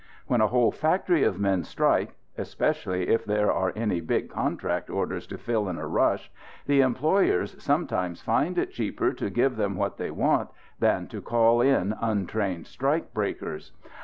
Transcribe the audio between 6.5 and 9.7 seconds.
the employers sometimes find it cheaper to give